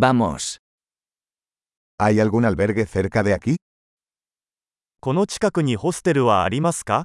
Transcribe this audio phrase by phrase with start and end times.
[0.00, 0.61] Vamos.
[1.99, 3.57] ¿Hay algún albergue cerca de aquí?
[5.01, 7.03] この近くにホステルはありますか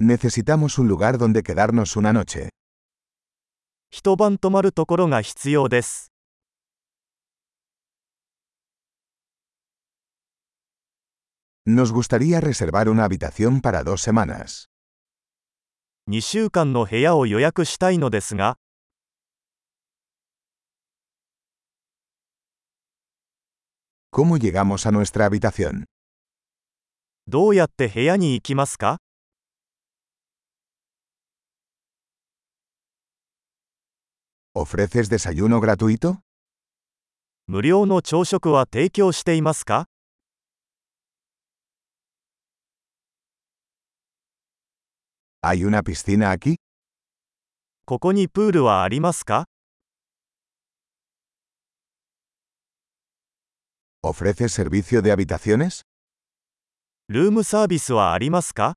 [0.00, 2.48] Necesitamos un lugar donde quedarnos una noche.
[3.90, 6.10] 一晩泊まるところが必要です。
[11.66, 14.70] Nos gustaría reservar una habitación para dos semanas.
[16.10, 18.56] 2週間の部屋を予約したいのですが、
[24.10, 25.84] ¿Cómo llegamos a nuestra habitación?
[27.26, 28.96] どうやって部屋に行きますか
[34.54, 36.20] ¿Ofreces desayuno gratuito?
[37.46, 39.84] 無料の朝食は提供していますか
[45.41, 46.55] ¿Hay una piscina aquí?
[47.85, 49.45] ここにプールはありますか
[54.05, 55.83] ¿Ofreces servicio de habitaciones?
[57.09, 58.75] ルームサービスはありますか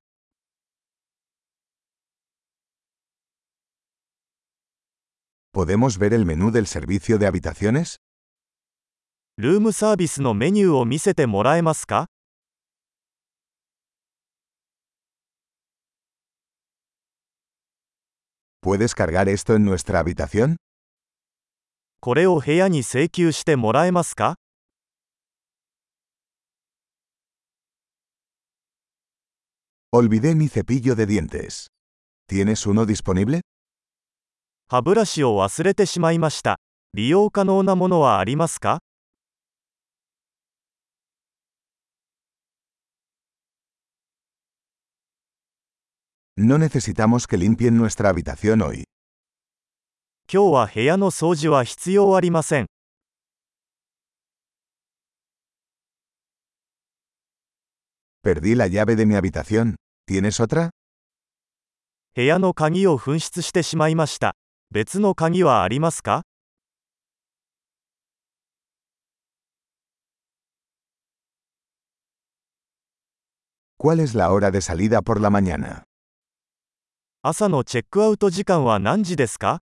[5.53, 7.97] ¿Podemos ver el menú del servicio de habitaciones?
[9.37, 12.07] ルームサービスのメニューを見せてもらえますか
[18.61, 20.57] ¿Puedes cargar esto en nuestra habitación?
[21.99, 24.35] これを部屋に請求してもらえますか
[29.91, 31.67] Olvidé mi cepillo de dientes.
[32.27, 33.41] ¿Tienes uno disponible?
[34.69, 36.57] 歯ブラシを忘れてしまいました。
[36.93, 38.79] 利用可能なものはありますか
[46.41, 48.83] No necesitamos que limpien nuestra habitación hoy.
[50.31, 52.67] 今日は部屋の掃除は必要ありません。
[58.23, 59.77] Perdí la llave de mi habitación.
[60.05, 60.69] ¿Tienes otra?
[62.13, 64.35] 部屋の鍵を紛失してしまいました。
[64.69, 66.21] 別の鍵はありますか
[73.79, 75.83] ¿Cuál es la hora de salida por la mañana?
[77.24, 79.60] 朝のチェックアウト時間は何時ですか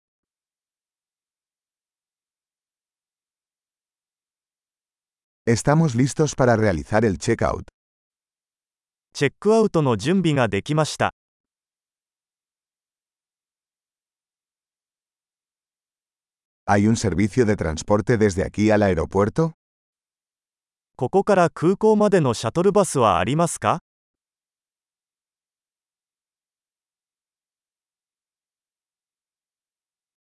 [5.46, 7.64] Estamos listos para realizar el checkout.
[9.12, 11.12] チェックアウトの準備ができました。
[16.64, 19.52] ¿Hay un servicio de transporte desde aquí al aeropuerto?
[20.96, 23.80] ここから空港までのシャトルバスはありますか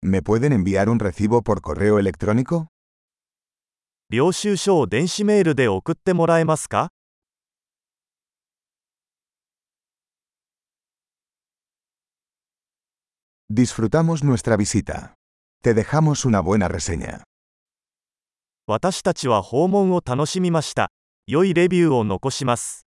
[0.02, 2.68] ¿Me pueden enviar un recibo por correo electrónico?
[4.10, 6.92] 領収書を電子メールで送ってもらえますか
[13.50, 15.16] Disfrutamos nuestra visita.
[15.62, 17.24] Te dejamos una buena reseña.
[18.66, 20.90] 私たちは訪問を楽しみました。
[21.28, 22.86] 良いレビューを残します。